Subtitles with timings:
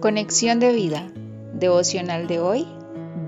[0.00, 1.12] Conexión de vida.
[1.52, 2.66] Devocional de hoy.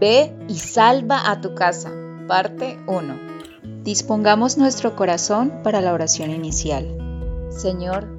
[0.00, 1.92] Ve y salva a tu casa.
[2.26, 3.82] Parte 1.
[3.84, 6.96] Dispongamos nuestro corazón para la oración inicial.
[7.50, 8.16] Señor,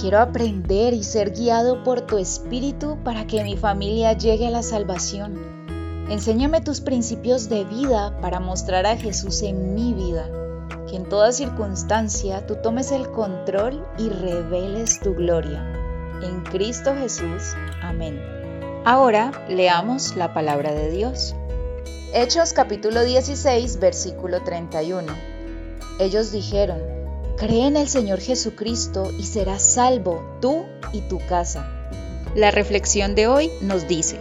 [0.00, 4.62] quiero aprender y ser guiado por tu Espíritu para que mi familia llegue a la
[4.62, 5.38] salvación.
[6.08, 10.26] Enséñame tus principios de vida para mostrar a Jesús en mi vida.
[10.88, 15.79] Que en toda circunstancia tú tomes el control y reveles tu gloria.
[16.22, 17.54] En Cristo Jesús.
[17.82, 18.20] Amén.
[18.84, 21.34] Ahora leamos la palabra de Dios.
[22.12, 25.12] Hechos capítulo 16, versículo 31.
[25.98, 26.78] Ellos dijeron,
[27.38, 31.66] Cree en el Señor Jesucristo y serás salvo tú y tu casa.
[32.34, 34.20] La reflexión de hoy nos dice,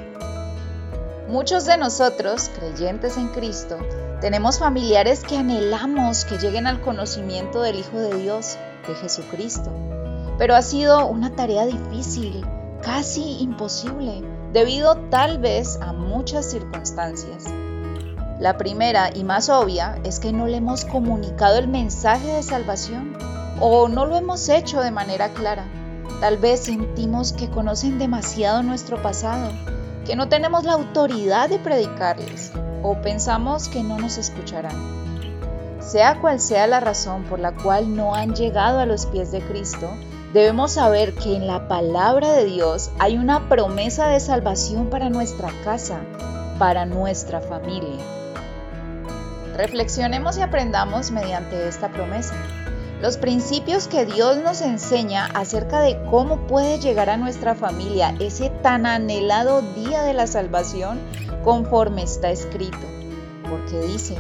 [1.28, 3.78] Muchos de nosotros, creyentes en Cristo,
[4.22, 9.70] tenemos familiares que anhelamos que lleguen al conocimiento del Hijo de Dios, de Jesucristo.
[10.40, 12.44] Pero ha sido una tarea difícil,
[12.82, 17.46] casi imposible, debido tal vez a muchas circunstancias.
[18.40, 23.18] La primera y más obvia es que no le hemos comunicado el mensaje de salvación
[23.60, 25.66] o no lo hemos hecho de manera clara.
[26.22, 29.52] Tal vez sentimos que conocen demasiado nuestro pasado
[30.06, 34.76] que no tenemos la autoridad de predicarles o pensamos que no nos escucharán.
[35.82, 39.42] Sea cual sea la razón por la cual no han llegado a los pies de
[39.42, 39.88] Cristo,
[40.34, 45.50] debemos saber que en la palabra de Dios hay una promesa de salvación para nuestra
[45.64, 46.00] casa,
[46.58, 48.04] para nuestra familia.
[49.56, 52.36] Reflexionemos y aprendamos mediante esta promesa
[53.02, 58.50] los principios que Dios nos enseña acerca de cómo puede llegar a nuestra familia ese
[58.50, 61.00] tan anhelado día de la salvación
[61.46, 62.78] conforme está escrito.
[63.50, 64.16] Porque dice,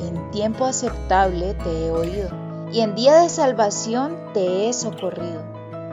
[0.00, 2.45] en tiempo aceptable te he oído
[2.76, 5.42] y en día de salvación te he socorrido.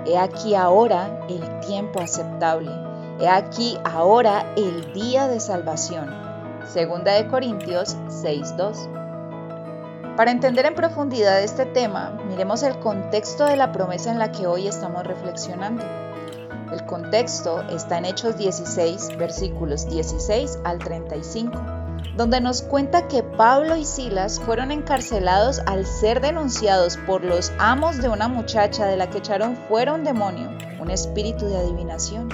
[0.05, 2.71] He aquí ahora el tiempo aceptable.
[3.21, 6.13] He aquí ahora el día de salvación.
[6.67, 8.89] Segunda de Corintios 6:2.
[10.17, 14.45] Para entender en profundidad este tema, miremos el contexto de la promesa en la que
[14.45, 15.85] hoy estamos reflexionando.
[16.73, 21.82] El contexto está en Hechos 16, versículos 16 al 35,
[22.15, 27.97] donde nos cuenta que Pablo y Silas fueron encarcelados al ser denunciados por los amos
[27.97, 30.49] de una muchacha de la que echaron fuera un demonio,
[30.79, 32.29] un espíritu de adivinación.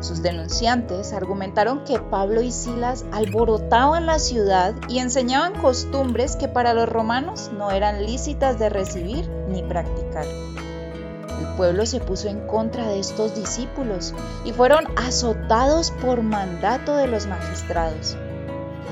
[0.00, 6.72] Sus denunciantes argumentaron que Pablo y Silas alborotaban la ciudad y enseñaban costumbres que para
[6.72, 10.24] los romanos no eran lícitas de recibir ni practicar.
[10.24, 14.14] El pueblo se puso en contra de estos discípulos
[14.44, 18.16] y fueron azotados por mandato de los magistrados.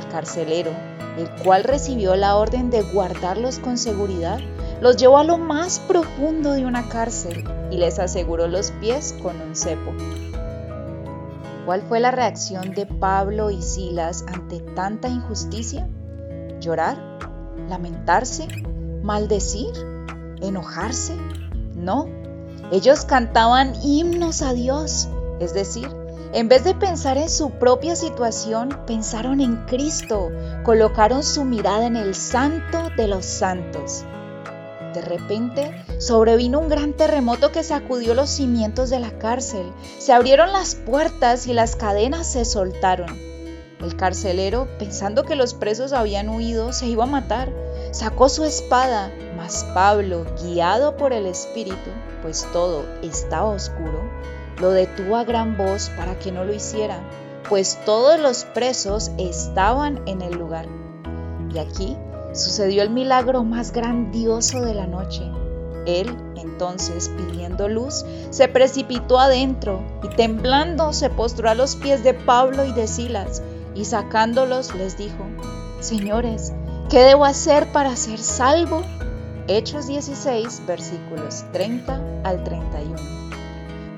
[0.08, 0.70] El carcelero,
[1.18, 4.38] el cual recibió la orden de guardarlos con seguridad,
[4.80, 9.38] los llevó a lo más profundo de una cárcel y les aseguró los pies con
[9.40, 9.92] un cepo.
[11.66, 15.86] ¿Cuál fue la reacción de Pablo y Silas ante tanta injusticia?
[16.58, 16.96] ¿Llorar?
[17.68, 18.48] ¿Lamentarse?
[19.02, 19.74] ¿Maldecir?
[20.40, 21.16] ¿Enojarse?
[21.76, 22.08] No,
[22.72, 25.08] ellos cantaban himnos a Dios,
[25.38, 25.88] es decir,
[26.32, 30.30] en vez de pensar en su propia situación, pensaron en Cristo,
[30.62, 34.04] colocaron su mirada en el santo de los santos.
[34.92, 39.72] De repente sobrevino un gran terremoto que sacudió los cimientos de la cárcel.
[39.98, 43.16] Se abrieron las puertas y las cadenas se soltaron.
[43.80, 47.52] El carcelero, pensando que los presos habían huido, se iba a matar.
[47.92, 51.90] Sacó su espada, mas Pablo, guiado por el Espíritu,
[52.22, 54.07] pues todo estaba oscuro,
[54.60, 57.00] lo detuvo a gran voz para que no lo hiciera,
[57.48, 60.66] pues todos los presos estaban en el lugar.
[61.52, 61.96] Y aquí
[62.32, 65.22] sucedió el milagro más grandioso de la noche.
[65.86, 72.14] Él, entonces, pidiendo luz, se precipitó adentro y temblando se postró a los pies de
[72.14, 73.42] Pablo y de Silas
[73.74, 75.24] y sacándolos les dijo,
[75.80, 76.52] Señores,
[76.90, 78.82] ¿qué debo hacer para ser salvo?
[79.46, 83.17] Hechos 16, versículos 30 al 31.